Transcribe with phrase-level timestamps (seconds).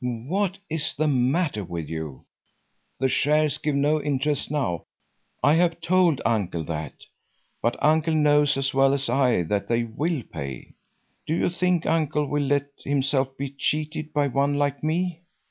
[0.03, 2.25] "What is the matter with you?
[2.99, 4.85] The shares give no interest now;
[5.43, 7.05] I have told Uncle that;
[7.61, 10.73] but Uncle knows as well as I that they will pay.
[11.27, 15.21] Do you think Uncle will let himself be cheated by one like me?